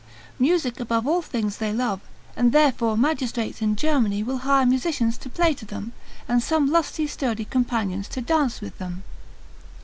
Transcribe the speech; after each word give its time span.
Music 0.39 0.79
above 0.79 1.05
all 1.05 1.21
things 1.21 1.57
they 1.57 1.71
love, 1.71 2.01
and 2.35 2.53
therefore 2.53 2.97
magistrates 2.97 3.61
in 3.61 3.75
Germany 3.75 4.23
will 4.23 4.39
hire 4.39 4.65
musicians 4.65 5.15
to 5.19 5.29
play 5.29 5.53
to 5.53 5.63
them, 5.63 5.91
and 6.27 6.41
some 6.41 6.71
lusty 6.71 7.05
sturdy 7.05 7.45
companions 7.45 8.07
to 8.07 8.19
dance 8.19 8.61
with 8.61 8.79
them. 8.79 9.03